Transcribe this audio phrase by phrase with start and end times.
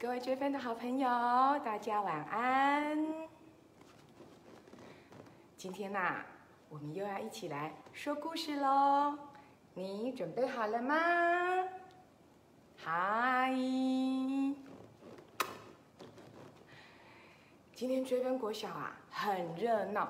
[0.00, 1.06] 各位追分的好朋友，
[1.62, 3.06] 大家晚安。
[5.58, 6.24] 今天呐、
[6.70, 9.18] 我们又要一起来说故事喽。
[9.74, 10.96] 你准备好了吗？
[12.78, 13.52] 嗨！
[17.74, 20.08] 今天追分国小啊，很热闹，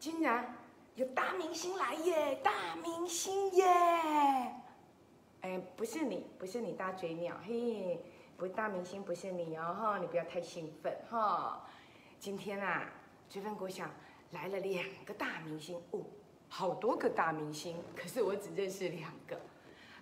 [0.00, 0.56] 竟然
[0.96, 2.34] 有大明星来耶！
[2.42, 3.64] 大明星耶！
[5.42, 8.00] 哎，不是你，不是你大嘴鸟，嘿，
[8.42, 11.64] 不大明星，不是你哦，哈，你不要太兴奋哈。
[12.18, 12.90] 今天啊，
[13.28, 13.86] 追分国小
[14.32, 16.00] 来了两个大明星哦，
[16.48, 19.40] 好多个大明星，可是我只认识两个，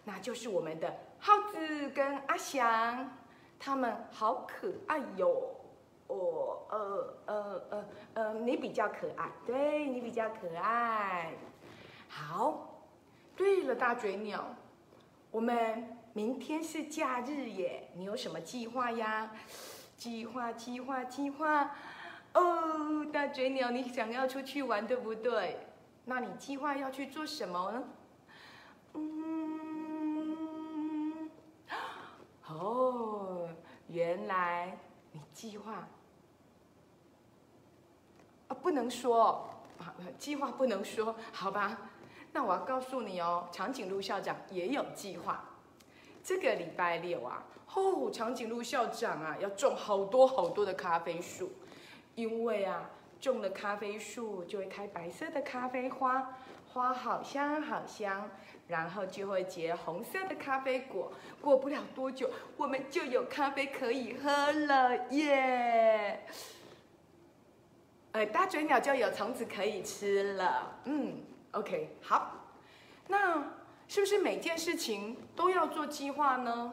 [0.04, 3.10] 那就是我们的耗子跟阿翔，
[3.58, 5.54] 他们好可爱哟。
[6.06, 11.34] 哦，呃呃呃呃，你比较可爱，对你比较可爱。
[12.08, 12.80] 好，
[13.36, 14.42] 对了，大嘴鸟，
[15.30, 19.30] 我们明天是假日耶，你有什么计划呀？
[19.96, 21.70] 计划，计划，计划。
[22.34, 25.66] 哦，大嘴鸟，你想要出去玩，对不对？
[26.06, 27.84] 那你计划要去做什么呢？
[28.94, 30.10] 嗯，
[32.48, 33.48] 哦，
[33.86, 34.78] 原来
[35.12, 35.88] 你计划
[38.48, 41.78] 啊，不能说啊，计划不能说，好吧？
[42.32, 45.44] 那我要告诉你哦，长颈鹿校长也有计划。
[46.30, 47.42] 这个礼拜六啊，
[47.74, 51.50] 哦，长颈鹿校长啊要种好多好多的咖啡树，
[52.14, 52.88] 因为啊，
[53.20, 56.32] 种了咖啡树就会开白色的咖啡花，
[56.72, 58.30] 花好香好香，
[58.68, 61.12] 然后就会结红色的咖啡果。
[61.40, 66.20] 过不了多久，我们就有咖啡可以喝了耶！
[68.12, 70.78] 呃，大嘴鸟就有虫子可以吃了。
[70.84, 72.36] 嗯，OK，好，
[73.08, 73.58] 那。
[73.90, 76.72] 是不是每件事情都要做计划呢？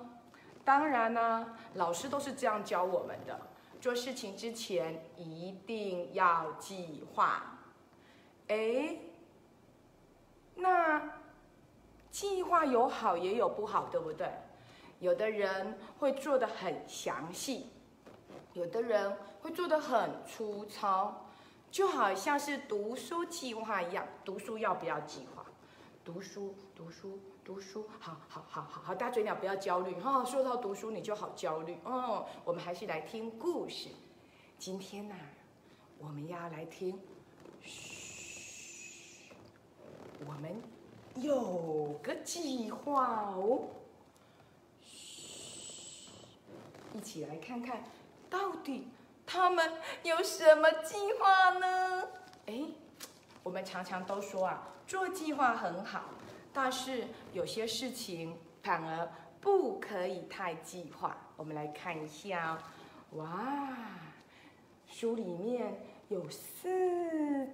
[0.63, 3.39] 当然呢、老师都是这样教我们的。
[3.81, 7.57] 做事情之前一定要计划。
[8.49, 8.97] 哎，
[10.53, 11.11] 那
[12.11, 14.31] 计划有好也有不好，对不对？
[14.99, 17.71] 有的人会做的很详细，
[18.53, 21.25] 有的人会做的很粗糙，
[21.71, 25.36] 就好像是读书计划一样，读书要不要计划？
[26.07, 32.25] 读书，读书，读书，好好好好好，大嘴鸟不要焦虑哈、说到读书你就好焦虑哦。
[32.45, 33.89] 我们还是来听故事。
[34.57, 35.15] 今天呐、
[35.97, 36.97] 我们要来听，
[37.61, 39.33] 嘘，
[40.25, 40.61] 我们
[41.15, 43.67] 有个计划哦。
[44.85, 46.09] 嘘，
[46.93, 47.83] 一起来看看，
[48.29, 48.87] 到底
[49.25, 52.07] 他们有什么计划呢？
[52.45, 52.63] 哎。
[53.43, 56.05] 我们常常都说啊，做计划很好，
[56.53, 57.03] 但是
[57.33, 59.11] 有些事情反而
[59.41, 61.17] 不可以太计划。
[61.35, 62.57] 我们来看一下
[63.11, 63.77] 哦，哇，
[64.87, 65.77] 书里面
[66.07, 66.69] 有四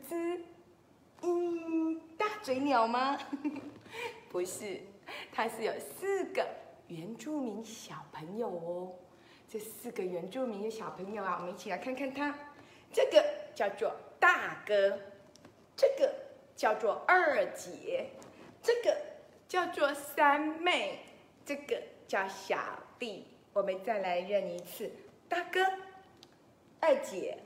[0.08, 0.46] 只，
[1.22, 3.18] 嗯，大嘴鸟吗？
[4.30, 4.80] 不是，
[5.32, 6.48] 它是有四个
[6.88, 8.94] 原住民小朋友哦。
[9.50, 12.34] 这四个原住民的小朋友啊，我们一起来看看它。
[12.92, 13.24] 这个
[13.56, 15.00] 叫做大哥。
[15.76, 16.14] 这个
[16.56, 18.10] 叫做二姐，
[18.62, 18.98] 这个
[19.48, 21.00] 叫做三妹，
[21.46, 22.58] 这个叫小
[22.98, 23.28] 弟。
[23.54, 24.92] 我们再来认一次：
[25.28, 25.60] 大哥、
[26.80, 27.38] 二姐、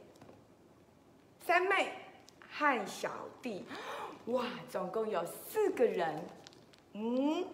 [1.45, 1.91] 三妹
[2.50, 3.66] 和小弟。
[4.28, 6.22] 哇，总共有四个人。
[6.94, 7.45] 嗯，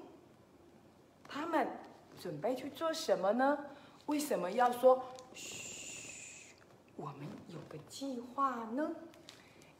[1.28, 1.68] 他们
[2.20, 3.66] 准备去做什么呢？
[4.06, 5.04] 为什么要说
[5.34, 6.54] 嘘？
[6.96, 8.92] 我们有个计划呢？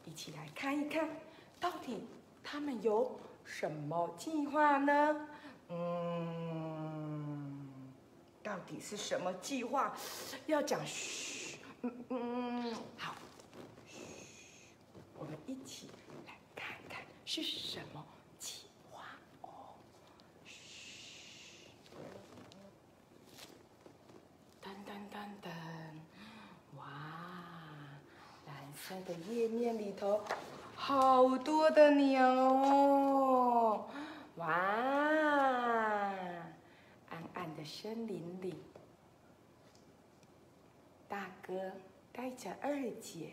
[0.04, 1.08] 一起来看一看，
[1.64, 2.06] 到底
[2.42, 5.26] 他们有什么计划呢？
[5.70, 7.66] 嗯，
[8.42, 9.96] 到底是什么计划？
[10.44, 13.14] 要讲嘘，嗯嗯，好，
[13.88, 13.96] 嘘，
[15.18, 15.88] 我们一起
[16.26, 18.04] 来看看是什么
[18.38, 19.00] 计划
[19.40, 19.48] 哦。
[20.44, 21.70] 嘘，
[24.62, 25.48] 噔噔噔噔，
[26.76, 26.84] 哇！
[28.46, 30.22] 蓝色的页面里头，
[30.86, 33.86] 好多的鸟哦！
[34.36, 34.46] 哇，
[37.08, 38.54] 暗暗的森林里，
[41.08, 41.54] 大哥
[42.12, 43.30] 带着二姐，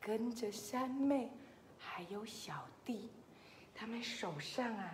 [0.00, 1.28] 跟着三妹，
[1.76, 2.54] 还有小
[2.84, 3.10] 弟，
[3.74, 4.88] 他们手上啊，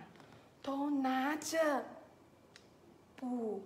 [0.63, 1.85] 都拿着
[3.15, 3.61] 捕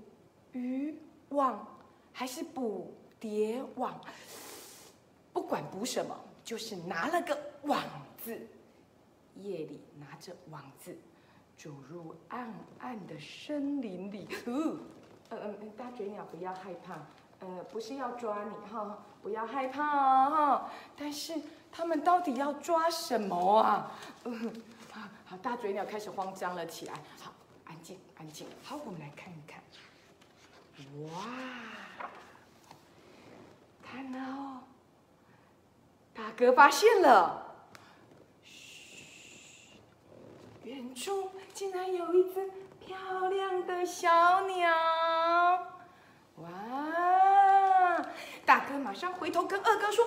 [0.51, 0.94] 鱼
[1.30, 1.65] 网，
[2.12, 3.97] 还是捕蝶网。
[5.31, 6.13] 不管捕什么，
[6.44, 7.81] 就是拿了个网
[8.27, 8.38] 子，
[9.35, 10.97] 夜里拿着网子，
[11.57, 14.27] 走入暗暗的森林里。
[14.45, 14.77] 哦，
[15.29, 16.95] 嗯嗯，大嘴鸟不要害怕，
[17.39, 20.69] 呃，不是要抓你哈，不要害怕哈。
[20.97, 21.39] 但是
[21.71, 23.91] 他们到底要抓什么啊？
[25.25, 26.94] 好，大嘴鸟开始慌张了起来。
[27.21, 27.31] 好，
[27.63, 28.45] 安静，安静。
[28.62, 29.63] 好，我们来看一看。
[31.01, 31.09] 哇，
[33.81, 34.63] 看哦，
[36.13, 37.56] 大哥发现了，
[38.44, 39.80] 嘘，
[40.67, 42.51] 远处竟然有一只
[42.85, 44.69] 漂亮的小鸟。
[46.35, 48.05] 哇，
[48.45, 50.05] 大哥马上回头跟二哥说：“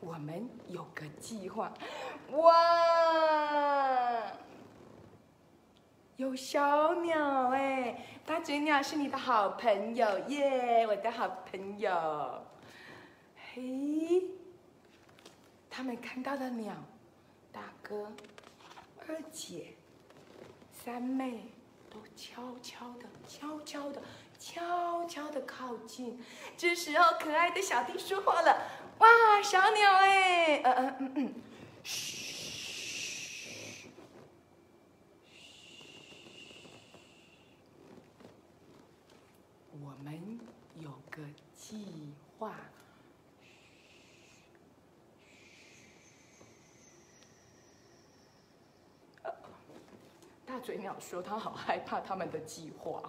[0.00, 1.72] 我们有个计划。”
[2.32, 2.52] 哇！
[6.16, 11.90] 有小鸟哎，大嘴鸟是你的好朋友耶，我的好朋友。
[13.54, 14.22] 嘿，
[15.70, 16.74] 他们看到的鸟，
[17.50, 18.12] 大哥、
[19.06, 19.74] 二姐、
[20.72, 21.52] 三妹
[21.88, 24.02] 都悄悄的、悄悄的、
[24.38, 26.22] 悄悄的靠近。
[26.56, 28.68] 这时候，可爱的小弟说话了
[28.98, 31.34] ：“哇，小鸟哎，嗯嗯嗯嗯，
[31.82, 32.26] 嘘。”
[33.80, 33.90] 嘘，
[39.80, 40.38] 我们
[40.78, 41.22] 有个
[41.56, 42.54] 计划。
[49.22, 53.02] 大嘴鸟说：“他好害怕他们的计划。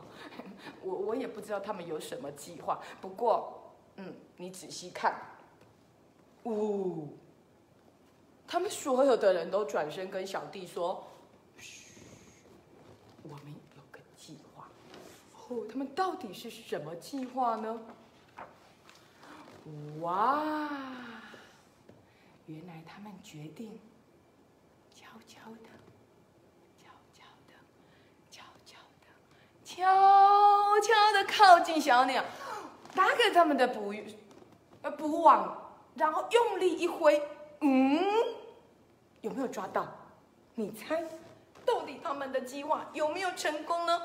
[0.81, 2.81] 我我也不知道他们有什么计划。
[2.99, 5.13] 不过，嗯，你仔细看，
[6.45, 7.17] 呜，
[8.47, 11.05] 他们所有的人都转身跟小弟说
[11.57, 12.01] ：‘嘘，
[13.23, 14.67] 我们有个计划。’
[15.49, 17.79] 哦，他们到底是什么计划呢？”
[20.01, 20.67] 哇！
[22.47, 23.79] 原来他们决定
[24.93, 25.69] 悄悄的、
[26.83, 27.53] 悄悄的、
[28.29, 29.07] 悄悄的、
[31.27, 32.23] 悄悄的靠近小鸟，
[32.93, 33.93] 打给他们的捕
[34.81, 37.21] 呃捕网，然后用力一挥，
[37.61, 38.03] 嗯，
[39.21, 39.87] 有没有抓到？
[40.55, 41.03] 你猜，
[41.65, 44.01] 到底他们的计划有没有成功呢？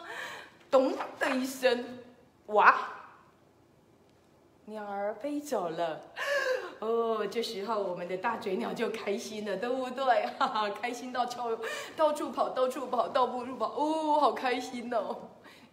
[0.70, 1.98] 咚的一声，
[2.46, 2.74] 哇！
[4.66, 6.00] 鸟儿飞走了，
[6.80, 10.26] 哦，这时候我们的大嘴鸟就开心了，对不对？
[10.38, 11.50] 哈哈，开心到跳，
[11.96, 15.16] 到处跑，到处跑，到处跑，哦，好开心哦！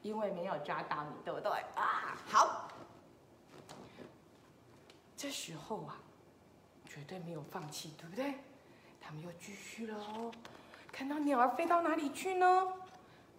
[0.04, 1.52] 因为没有抓到你，对不对？
[1.76, 2.68] 啊，好。
[5.18, 5.98] 这时候啊，
[6.86, 8.36] 绝对没有放弃，对不对？
[9.02, 10.32] 他们又继续了哦。
[10.92, 12.68] 看到鸟儿飞到哪里去呢？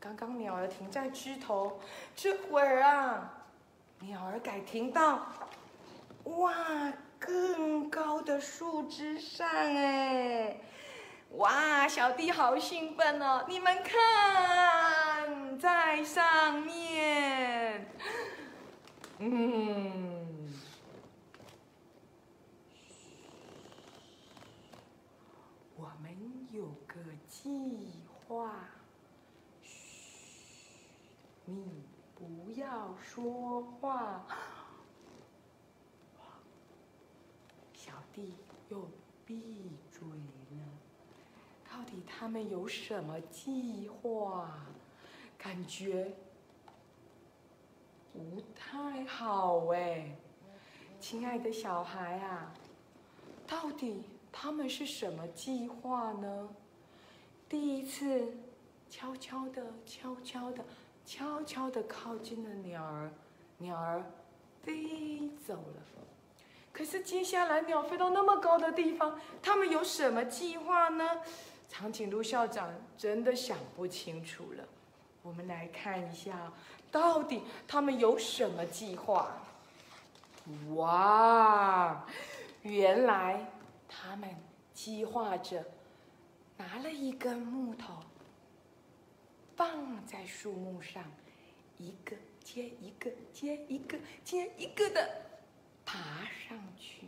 [0.01, 1.79] 刚刚鸟儿停在枝头，
[2.17, 3.31] 这会儿啊。
[4.01, 5.27] 鸟儿改停到，
[6.25, 6.55] 哇，
[7.19, 10.59] 更高的树枝上哎！
[11.31, 13.45] 哇，小弟好兴奋哦！
[13.49, 13.93] 你们看，
[15.59, 17.87] 在上面，
[19.19, 20.53] 嗯，
[25.77, 26.17] 我们
[26.53, 28.51] 有个计划，
[29.63, 30.81] 嘘，
[31.45, 31.85] 你。
[32.17, 34.25] 不要说话，
[37.75, 38.35] 小弟
[38.71, 38.89] 又
[39.27, 40.63] 闭嘴了。
[41.69, 44.59] 到底他们有什么计划？
[45.45, 46.11] 感觉
[48.15, 50.17] 不太好哎，
[50.99, 52.51] 亲爱的小孩啊，
[53.47, 56.49] 到底他们是什么计划呢？
[57.47, 58.27] 第一次，
[58.89, 60.65] 悄悄的，悄悄的。
[61.05, 63.13] 悄悄的靠近了鸟儿，
[63.59, 64.03] 鸟儿
[64.63, 65.83] 飞走了。
[66.73, 71.21] 可是接下来鸟飞到那么高的地方，他们有什么计划呢？
[71.69, 74.67] 长颈鹿校长真的想不清楚了。
[75.25, 76.53] 我们来看一下，
[76.93, 79.35] 到底他们有什么计划？
[80.75, 82.05] 哇，
[82.61, 83.51] 原来
[83.89, 84.29] 他们
[84.75, 85.65] 计划着
[86.59, 87.95] 拿了一根木头。
[89.57, 91.03] 放在树木上，
[91.79, 95.09] 一个接一个接一个接一个的
[95.87, 97.07] 爬上去，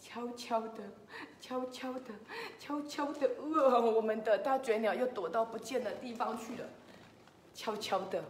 [0.00, 0.82] 悄悄的，
[1.40, 2.12] 悄悄的，
[2.58, 6.68] 悄悄的，呃，我们的大嘴鸟又躲到不见的地方去了，
[7.56, 8.22] 悄悄的，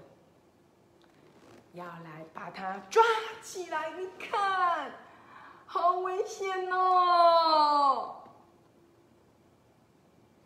[1.73, 3.03] 要来把它抓
[3.43, 4.93] 起来，你看，
[5.67, 8.23] 好危险哦！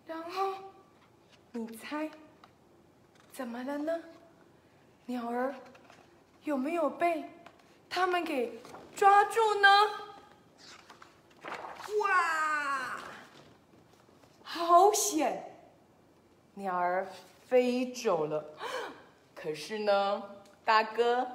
[0.06, 0.54] 然后，
[1.52, 2.10] 你猜？
[3.30, 4.00] 怎么了呢？
[5.04, 5.54] 鸟儿
[6.44, 7.28] 有没有被
[7.88, 8.60] 他们给
[8.96, 9.68] 抓住呢？
[12.00, 12.96] 哇，
[14.42, 15.54] 好险！
[16.54, 17.06] 鸟儿
[17.50, 18.44] 飞走了。
[19.34, 20.22] 可是呢，
[20.64, 21.26] 大哥、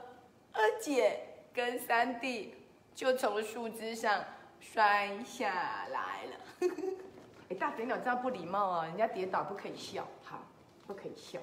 [0.53, 1.19] 二姐
[1.53, 2.55] 跟三弟
[2.93, 4.23] 就从树枝上
[4.61, 6.69] 摔下来了。
[7.51, 8.85] 哎，大嘴鸟这样不礼貌啊！
[8.85, 10.39] 人家跌倒不可以笑，好，
[10.87, 11.37] 不可以笑。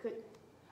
[0.00, 0.08] 可，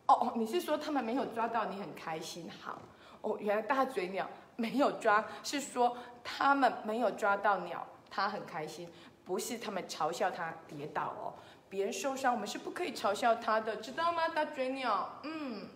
[0.07, 2.51] 哦哦，你是说他们没有抓到你很开心？
[2.63, 2.81] 好，
[3.21, 5.95] 哦，原来大嘴鸟没有抓，是说
[6.25, 8.91] 他们没有抓到鸟，他很开心，
[9.25, 11.35] 不是他们嘲笑他跌倒哦。
[11.69, 14.29] 别人受伤，我们是不可以嘲笑他的，知道吗？
[14.29, 15.69] 大嘴鸟，嗯，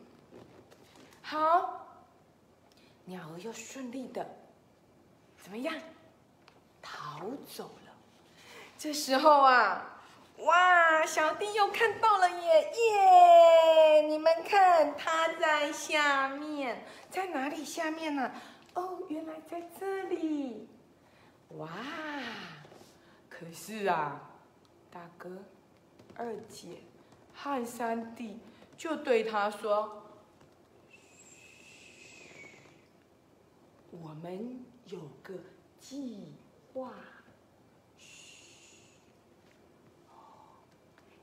[1.21, 1.87] 好，
[3.05, 4.27] 鸟儿又顺利的
[5.37, 5.75] 怎么样
[6.81, 7.93] 逃走了？
[8.79, 10.01] 这时候啊，
[10.39, 14.03] 哇，小弟又看到了耶耶！
[14.09, 18.33] 你们看，他在下面，在哪里下面呢？
[18.75, 20.69] 哦，原来在这里。
[21.59, 21.69] 哇，
[23.29, 24.21] 可是啊，
[24.91, 25.29] 大哥。
[26.17, 26.79] 二姐
[27.35, 28.39] 和三弟
[28.77, 30.03] 就对他说
[30.91, 30.99] ：“嘘
[33.91, 35.35] 我们有个
[35.81, 36.35] 计
[36.73, 36.95] 划。”
[37.99, 38.83] 嘘，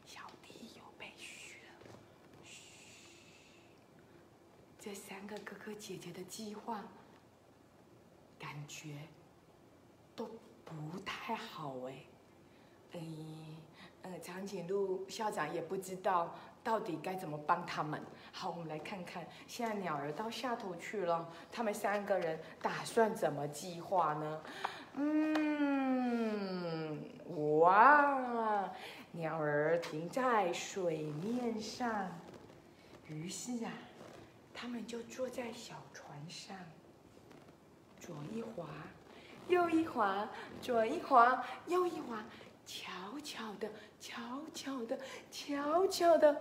[0.06, 1.72] 小弟有被嘘了。
[2.44, 2.64] 嘘，
[4.80, 6.84] 这三个哥哥姐姐的计划，
[8.40, 9.08] 感觉
[10.16, 10.30] 都
[10.66, 12.06] 不太好哎，
[12.94, 13.00] 哎。
[14.04, 18.02] 嗯，长颈鹿校长也不知道到底该怎么帮他们。
[18.32, 24.42] 好，我们来看看，现在鸟儿到下头去了，他们三个人打算怎么计划呢？
[24.96, 26.18] 嗯，
[27.60, 28.72] 哇，
[29.12, 32.10] 鸟儿停在水面上，
[33.08, 33.72] 于是啊，
[34.54, 36.56] 他们就坐在小船上，
[38.00, 38.66] 左一划，
[39.50, 40.30] 右一划，
[40.62, 42.24] 左一划，右一划。
[42.70, 43.68] 悄悄的，
[44.00, 44.22] 悄
[44.54, 45.00] 悄的，
[45.32, 46.32] 悄悄的，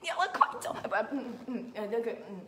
[0.00, 0.74] 鸟儿快走！
[0.82, 2.40] 不，嗯嗯嗯，呃，那个，嗯，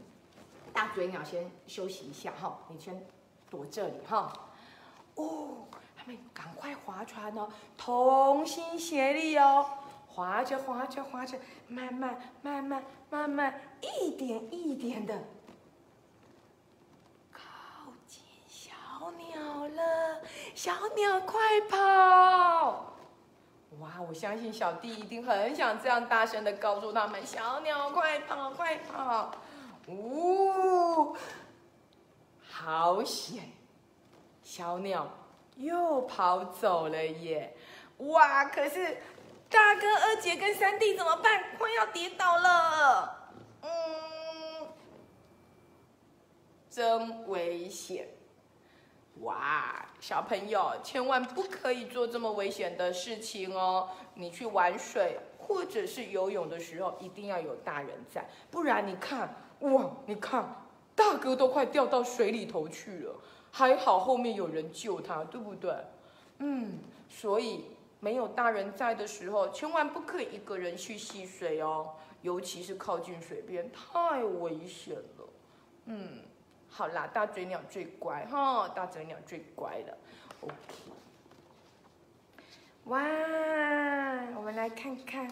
[0.73, 3.01] 大嘴鸟先休息一下哈，你先
[3.49, 4.33] 躲这里哈。
[5.15, 9.65] 哦，他们赶快划船哦，同心协力哦，
[10.09, 15.15] 划着划着划着，慢慢慢慢慢慢，一点一点的
[17.33, 17.41] 靠
[18.05, 18.73] 近小
[19.13, 20.23] 鸟了，
[20.57, 22.98] 小鸟快跑！
[23.81, 29.31] 哇，我相信小弟一定很想这样大声的告诉他们：“小鸟快跑，快跑！”
[29.87, 31.17] 呜，
[32.51, 33.53] 好险！
[34.43, 35.09] 小鸟
[35.57, 37.57] 又跑走了耶！
[37.99, 38.97] 哇，可是
[39.49, 41.57] 大哥、二姐跟三弟怎么办？
[41.57, 43.33] 快要跌倒了！
[43.63, 44.69] 嗯，
[46.71, 48.09] 真危险！
[49.21, 53.89] 哇，小朋友千万不可以做这么危险的事情哦！
[54.15, 60.65] 你去玩水或者是游泳的时候，一定要有大人在，不然你看，哇，你看，
[60.95, 63.15] 大哥都快掉到水里头去了，
[63.51, 65.75] 还好后面有人救他，对不对？
[66.39, 66.79] 嗯，
[67.09, 67.65] 所以
[67.99, 75.29] 没有大人在的时候，千万不可以一个人去戏水哦，尤其是靠近水边，太危险了。
[75.87, 76.23] 嗯。
[76.71, 79.99] 好啦，大嘴鸟最乖哈，大嘴鸟最乖了。
[80.41, 80.55] OK，
[82.85, 83.01] 哇，
[84.37, 85.29] 我们来看看。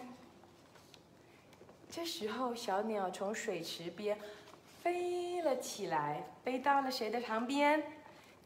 [1.88, 4.18] 这时候，小鸟从水池边
[4.82, 7.82] 飞了起来，飞到了谁的旁边？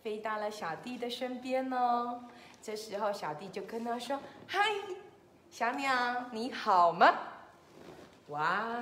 [0.03, 2.23] 飞到了小弟的身边哦。
[2.63, 4.61] 这时候，小弟就跟他说：“嗨，
[5.51, 7.13] 小鸟，你好吗？”
[8.29, 8.79] 哇，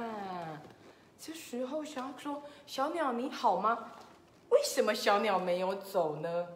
[1.18, 3.92] 这时候想说：“小鸟，你好吗？”
[4.50, 6.48] 为什么小鸟没有走呢？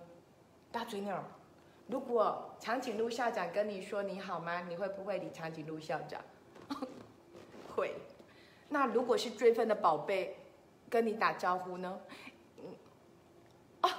[0.70, 1.22] 大嘴鸟，
[1.86, 4.62] 如果长颈鹿校长跟你说你好吗？
[4.62, 6.20] 你会不会理长颈鹿校长？
[7.76, 7.94] 会。
[8.68, 10.38] 那如果是追分的宝贝
[10.88, 12.00] 跟你打招呼呢？
[13.82, 13.90] 哦，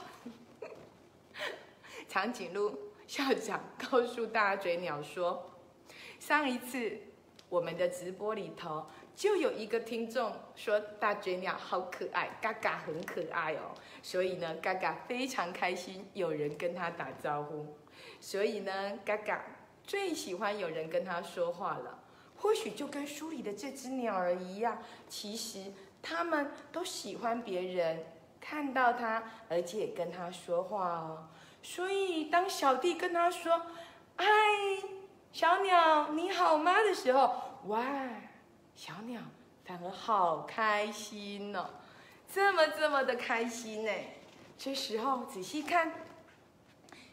[2.09, 5.51] 长颈鹿校长告诉大嘴鸟说，
[6.19, 6.97] 上一次
[7.49, 8.87] 我们的直播里头。
[9.15, 17.77] 就有一个听众说大嘴鸟好可爱，嘎嘎很可爱哦，所以呢，嘎嘎非常开心有人跟他打招呼，
[18.19, 19.45] 所以呢，嘎嘎
[19.83, 21.99] 最喜欢有人跟他说话了。
[22.35, 28.03] 或许就跟书里的这只鸟儿一样，其实他们都喜欢别人
[28.41, 31.29] 看到他，而且跟他说话哦。
[31.61, 33.61] 所以当小弟跟他说
[34.17, 34.25] “嗨，
[35.31, 37.83] 小鸟你好吗”的时候，哇！
[38.75, 39.21] 小鸟
[39.65, 41.69] 反而好开心哦，
[42.31, 43.91] 这么这么的开心呢。
[44.57, 45.91] 这时候仔细看，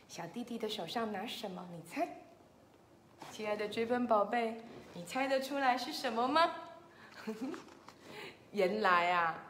[0.09, 1.67] 小弟弟的手上拿什么？
[1.73, 2.09] 你猜，
[3.31, 4.61] 亲爱的追分宝贝，
[4.95, 6.51] 你猜得出来是什么吗？
[8.53, 9.45] 原来啊，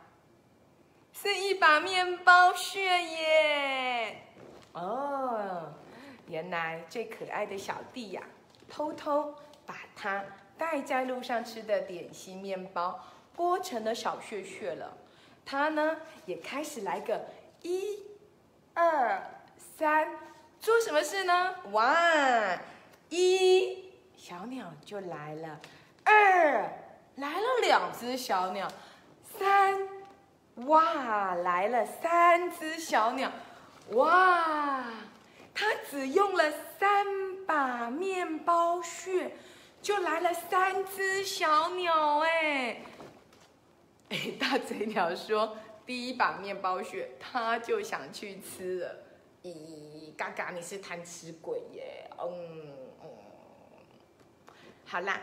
[1.12, 4.22] 是一把面包屑耶！
[4.72, 5.72] 哦，
[6.28, 8.22] 原来最可爱的小弟呀，
[8.68, 10.22] 偷偷把它
[10.60, 13.02] 带在路上吃的点心面包
[13.34, 14.94] 剥成了小屑屑了。
[15.42, 17.18] 他呢，也开始来个
[17.62, 17.98] 一、
[18.74, 19.22] 二、
[19.56, 20.06] 三，
[20.60, 21.54] 做什么事呢？
[21.72, 21.96] 哇，
[23.08, 25.58] 一小鸟就来了，
[26.04, 26.70] 二
[27.16, 28.70] 来了两只小鸟。
[29.38, 29.78] 三，
[30.66, 33.32] 哇，来了三只小鸟，
[33.92, 34.84] 哇，
[35.54, 37.06] 他只用了三
[37.46, 39.34] 把面包屑，
[39.82, 42.82] 就来了三只小鸟，哎，
[44.10, 45.56] 哎，大嘴鸟说，
[45.86, 48.96] 第一把面包屑它就想去吃了，
[49.42, 53.08] 咦，嘎嘎，你是贪吃鬼耶，嗯嗯，
[54.84, 55.20] 好啦，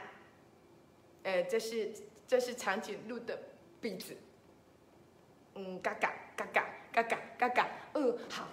[1.23, 1.91] 呃，这是
[2.27, 3.39] 这是长颈鹿的。
[3.79, 4.17] 鼻子，
[5.53, 8.47] 嗯，嘎嘎嘎嘎嘎嘎嘎嘎，嗯，好，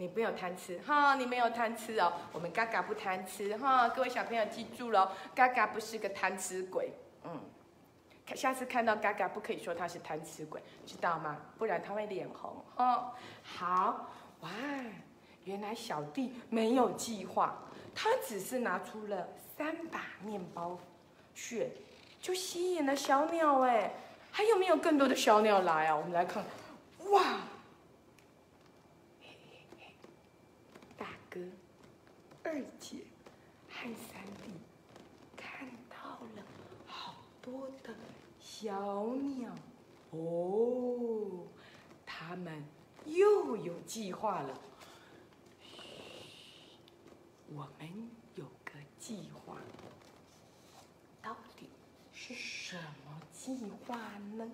[0.00, 6.92] 你没有贪吃哈，你没有贪吃哦，我们嘎嘎不贪吃哈，各位小朋友记住了，嘎嘎不是个贪吃鬼，
[7.24, 7.40] 嗯，
[8.36, 11.36] 下次看到嘎嘎不可以说他是贪吃鬼，知道吗？
[11.58, 13.12] 不然他会脸红哈。
[13.42, 14.08] 好，
[14.42, 14.48] 哇，
[15.42, 17.60] 原来小弟没有计划，
[17.92, 20.78] 他只是拿出了三把面包
[21.34, 21.72] 屑。
[22.20, 23.92] 就吸引了小鸟哎，
[24.30, 25.96] 还有没有更多的小鸟来啊？
[25.96, 26.44] 我们来看，
[27.10, 27.40] 哇！
[30.96, 31.06] 大
[32.42, 32.98] 二姐
[33.68, 34.52] 和三弟
[35.36, 36.42] 看到了
[36.86, 37.94] 好多的
[38.40, 39.54] 小鸟
[40.10, 41.46] 哦，
[42.06, 42.64] 他们
[43.04, 44.60] 又有计划了。
[47.54, 49.56] 我们有个计划。
[51.22, 51.68] 到底
[52.12, 53.96] 是什么计划
[54.36, 54.50] 呢？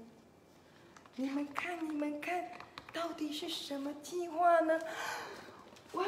[1.16, 2.50] 你们看，你们看，
[2.92, 4.80] 到底是什么计划呢？
[5.92, 6.04] 哇，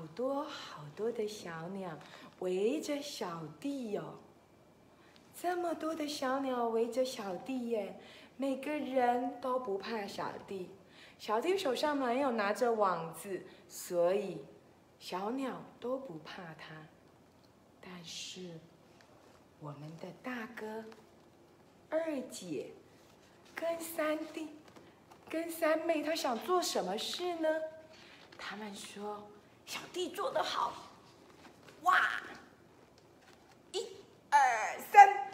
[0.00, 1.90] 好多好多的小鸟
[2.38, 4.02] 围着小弟哟！
[5.38, 8.00] 这么多的小鸟围着小弟耶，
[8.38, 10.70] 每个人都不怕小弟。
[11.18, 14.42] 小弟手上没有拿着网子，所以
[14.98, 16.74] 小鸟都不怕他。
[17.78, 18.58] 但是。
[19.60, 20.82] 我们的大哥、
[21.90, 22.68] 二姐
[23.54, 24.48] 跟三弟、
[25.28, 27.48] 跟三妹，他想做什么事呢？
[28.38, 29.22] 他们说
[29.70, 30.72] ：“小弟做得好，
[31.82, 31.96] 哇！
[33.70, 33.86] 一、
[34.28, 34.40] 二、
[34.90, 35.30] 三，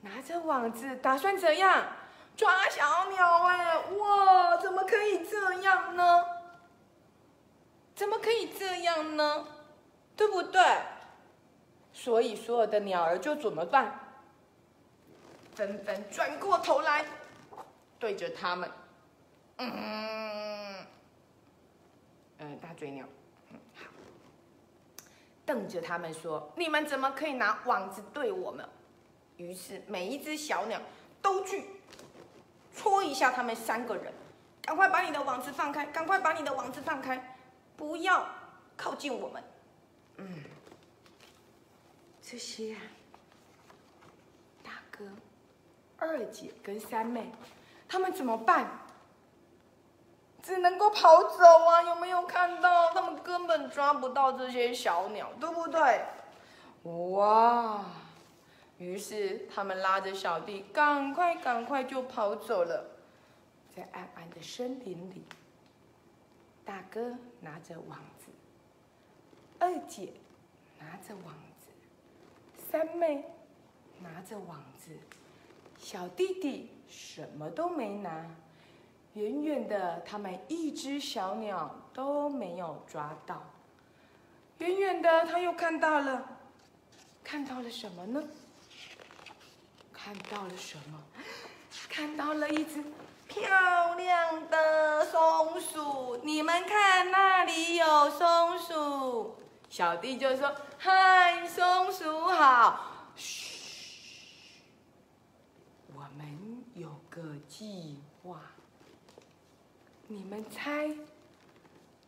[0.00, 1.88] 拿着网子，打算怎样
[2.38, 3.42] 抓小鸟？
[3.48, 4.56] 哎，哇！
[4.56, 6.24] 怎么可以这样呢？
[7.94, 9.46] 怎么可以这样呢？
[10.16, 10.62] 对不对？”
[11.92, 14.00] 所以，所有的鸟儿就怎么办？
[15.54, 17.04] 纷纷转过头来，
[17.98, 18.70] 对着他们，
[19.58, 19.70] 嗯，
[22.40, 23.06] 嗯，大嘴鸟，
[23.50, 23.84] 嗯，好，
[25.44, 28.66] 瞪着他们说：“你们怎么可以拿网子对我们？”
[29.36, 30.80] 于是，每一只小鸟
[31.22, 31.66] 都去
[32.74, 34.12] 戳一下他们三个人，
[34.62, 37.36] 赶快把你的网子放开，赶快把你的网子放开，
[37.76, 38.26] 不要
[38.76, 39.44] 靠近我们，
[40.16, 40.44] 嗯。
[42.22, 42.80] 这些啊，
[44.62, 45.04] 大哥、
[45.96, 47.28] 二姐跟三妹，
[47.88, 48.70] 他们怎么办？
[50.50, 51.80] 只能够跑走啊！
[51.80, 52.92] 有没有看到？
[52.92, 56.04] 他们根本抓不到这些小鸟，对不对？
[56.82, 57.84] 哇！
[58.76, 62.84] 于是他们拉着小弟，赶快赶快就跑走了。
[63.76, 65.24] 在暗暗的森林里，
[66.64, 68.26] 大哥拿着网子，
[69.60, 70.12] 二姐
[70.80, 71.68] 拿着网子。
[72.68, 73.24] 三妹
[74.00, 74.90] 拿着网子，
[75.78, 78.26] 小弟弟什么都没拿。
[79.14, 83.42] 远远的，他们一只小鸟都没有抓到。
[84.58, 86.38] 远远的，他又看到了，
[87.24, 88.22] 看到了什么呢？
[89.92, 91.02] 看到了什么？
[91.88, 92.84] 看到了一只
[93.26, 96.16] 漂亮的松鼠。
[96.22, 99.36] 你们看，那里有松鼠。
[99.68, 104.62] 小弟就说：“嗨，松鼠好。”嘘，
[105.94, 108.40] 我们有个计划。
[110.12, 110.90] 你们猜，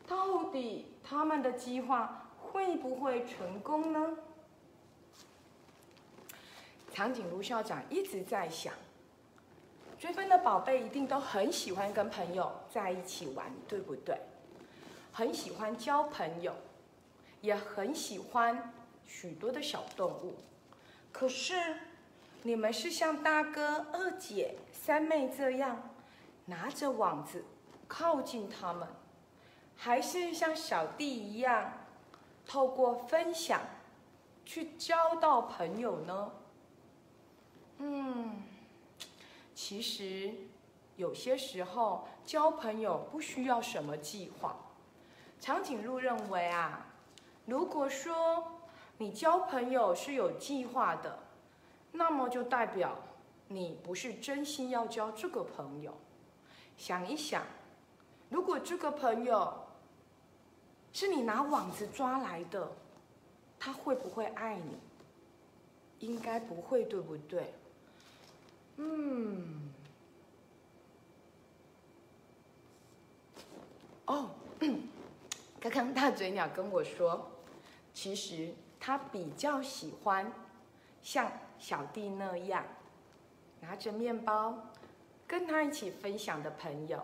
[0.09, 4.17] 到底他们的计划会不会成功呢？
[6.93, 8.75] 长颈鹿校长一直在想，
[10.01, 14.19] 追分的宝贝一定都很喜欢跟朋友在一起玩，对不对？
[15.12, 16.53] 很喜欢交朋友。
[17.41, 18.73] 也很喜欢
[19.05, 20.37] 许多的小动物。
[21.11, 21.77] 可是，
[22.43, 25.91] 你们是像大哥、二姐、三妹这样
[26.47, 27.45] 拿着网子
[27.94, 28.88] 靠近他们，
[29.76, 31.70] 还是像小弟一样
[32.46, 33.61] 透过分享
[34.46, 36.33] 去交到朋友呢？
[37.76, 38.44] 嗯，
[39.55, 40.33] 其实
[40.96, 44.57] 有些时候交朋友不需要什么计划。
[45.38, 46.87] 长颈鹿认为啊，
[47.44, 48.62] 如果说
[48.96, 51.18] 你交朋友是有计划的，
[51.92, 52.96] 那么就代表
[53.48, 55.92] 你不是真心要交这个朋友。
[56.78, 57.44] 想一想，
[58.33, 59.53] 如果这个朋友
[60.90, 62.73] 是你拿网子抓来的，
[63.61, 64.79] 他会不会爱你？
[65.99, 67.53] 应该不会，对不对？
[68.79, 69.71] 嗯，
[74.07, 74.31] 哦，
[75.61, 77.31] 刚刚大嘴鸟跟我说，
[77.92, 80.33] 其实他比较喜欢
[81.03, 82.64] 像小弟那样
[83.61, 84.73] 拿着面包
[85.27, 86.99] 跟他一起分享的朋友。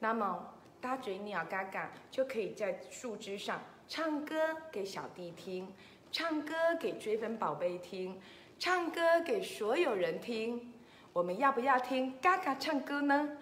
[0.00, 5.72] 那么大嘴鸟嘎嘎就可以在树枝上唱歌给小弟听，
[6.12, 8.20] 唱歌给追分宝贝听，
[8.58, 10.72] 唱歌给所有人听。
[11.12, 13.38] 我们要不要听嘎嘎唱歌呢？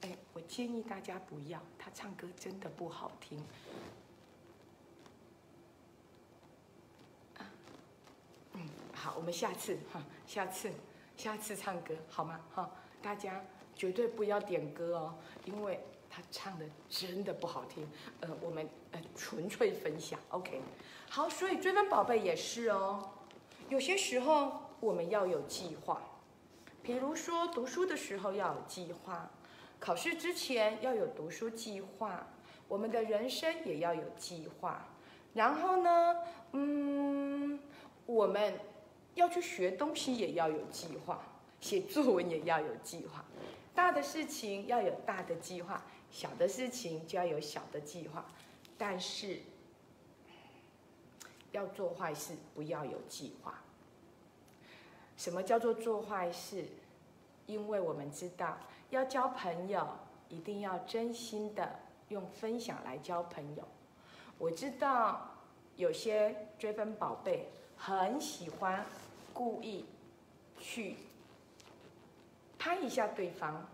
[0.00, 3.44] 哎，我建议大家不要，他唱歌真的不好听。
[8.54, 10.70] 嗯，好，我们下次哈，下次
[11.16, 12.40] 下次唱歌好吗？
[12.54, 12.70] 哈，
[13.02, 13.44] 大家
[13.78, 15.14] 绝对不要点歌哦，
[15.44, 17.88] 因为他唱的真的不好听。
[18.20, 20.60] 呃，我们呃纯粹分享，OK。
[21.08, 23.08] 好，所以追分宝贝也是哦，
[23.68, 26.02] 有些时候我们要有计划。
[26.82, 29.30] 比如说读书的时候要有计划，
[29.78, 32.26] 考试之前要有读书计划，
[32.66, 34.84] 我们的人生也要有计划。
[35.34, 36.16] 然后呢，
[36.52, 37.60] 嗯，
[38.06, 38.54] 我们
[39.14, 41.22] 要去学东西也要有计划，
[41.60, 43.24] 写作文也要有计划。
[43.78, 48.24] 大的事情要有大的计划，小的事情就要有小的计划。
[48.76, 49.38] 但是
[51.52, 53.62] 要做坏事不要有计划。
[55.16, 56.64] 什么叫做做坏事？
[57.46, 58.58] 因为我们知道，
[58.90, 59.86] 要交朋友，
[60.28, 63.62] 一定要真心的用分享来交朋友。
[64.38, 65.30] 我知道
[65.76, 68.84] 有些追分宝贝很喜欢
[69.32, 69.84] 故意
[70.58, 70.96] 去
[72.58, 73.66] 拍一下对方，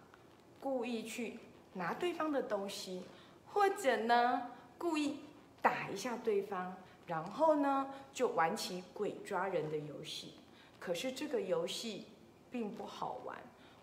[0.61, 1.38] 故意去
[1.73, 3.03] 拿对方的东西，
[3.47, 5.20] 或者呢故意
[5.62, 10.35] 打一下对方，然后呢就玩起鬼抓人的游戏。
[10.79, 12.07] 可是这个游戏
[12.51, 13.37] 并不好玩，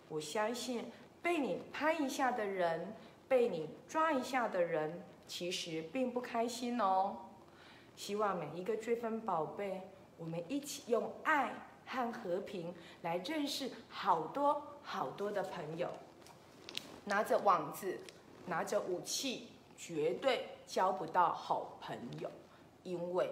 [0.08, 0.84] 我相信
[1.20, 2.94] 被你拍一下的人，
[3.28, 7.16] 被你抓一下的人，其实并不开心哦。
[7.96, 9.82] 希望每一个追分宝贝，
[10.16, 11.52] 我们一起用爱
[11.84, 15.88] 和和平来认识好多好多的朋友。
[17.04, 17.98] 拿着网子，
[18.46, 22.30] 拿着武器，绝对交不到好朋友，
[22.82, 23.30] 因为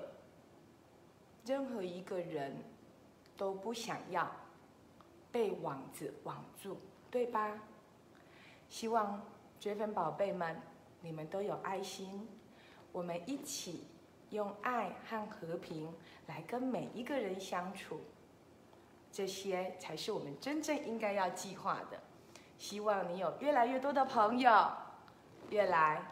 [1.45, 2.57] 任何一个人。
[3.37, 4.31] 都不想要
[5.33, 6.77] 被网子网住，
[7.11, 7.59] 对吧？
[8.69, 9.19] 希望
[9.59, 10.61] 追粉宝贝们，
[11.01, 12.29] 你们都有爱心，
[12.93, 13.87] 我们一起
[14.29, 15.91] 用爱和和平
[16.27, 18.03] 来跟每一个人相处，
[19.13, 22.01] 这些才是我们真正应该要计划的。
[22.59, 24.69] 希望你有越来越多的朋友，
[25.49, 26.03] 越来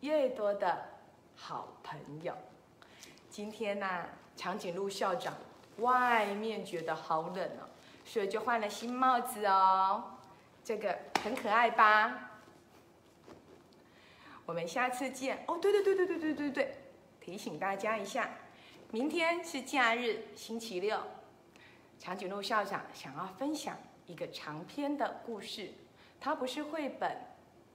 [0.00, 0.86] 越多的
[1.34, 2.34] 好朋友。
[3.28, 5.34] 今天呢，长颈鹿校长。
[5.80, 7.68] 外面觉得好冷哦，
[8.02, 10.16] 所以就换了新帽子哦，
[10.64, 12.30] 这个很可爱吧？
[14.46, 15.58] 我们下次见哦。
[15.58, 16.76] 对对对对对对对对，
[17.20, 18.30] 提醒大家一下，
[18.90, 20.98] 明天是假日，星期六。
[21.98, 25.72] 长颈鹿校长想要分享一个长篇的故事，
[26.20, 27.16] 它不是绘本，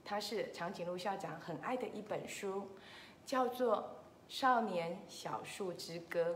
[0.04, 2.68] 它是长颈鹿校长很爱的一本书，
[3.26, 3.78] 叫做
[4.28, 6.30] 《少年小树之歌》。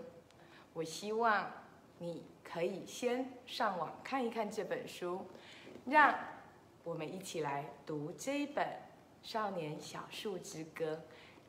[0.74, 1.50] 我希望
[1.98, 5.26] 你可以先上网看一看这本书，
[5.86, 6.14] 让
[6.84, 8.66] 我们一起来读这一本
[9.22, 10.94] 《少年小树之歌》，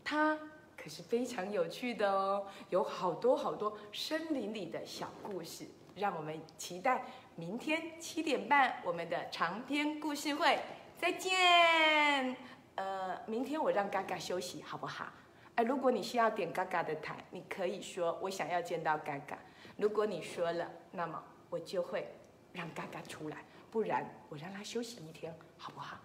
[0.04, 0.40] 它
[0.78, 5.66] 可是非常有趣的哦，有好多好多森林里的小故事，
[5.98, 7.04] 让我们期待
[7.36, 10.60] 明天七点半我们的长篇故事会，
[10.98, 12.36] 再见。
[12.76, 15.12] 呃，明天我让嘎嘎休息，好不好？
[15.56, 19.38] 哎，如果你需要点嘎嘎的台，你可以说我想要见到嘎嘎。
[19.76, 22.14] 如果你说了，那么我就会
[22.54, 23.38] 让嘎嘎出来，
[23.72, 25.98] 不然我让他休息一天，好不好？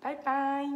[0.00, 0.66] 拜拜。